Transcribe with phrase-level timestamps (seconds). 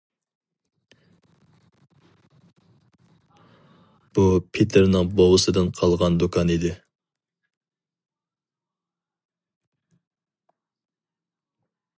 [4.17, 6.75] بۇ پېتىرنىڭ بوۋىسىدىن قالغان دۇكان ئىدى.